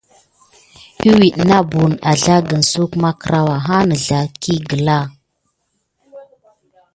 Iwid 1.09 1.35
na 1.49 1.59
buhən 1.73 1.93
azlagən 2.11 2.65
suwek 2.71 2.97
makkrawa 3.03 3.55
ha 3.67 3.77
nəsserik 3.91 4.33
kiné 4.43 4.61
aglawa. 4.63 5.03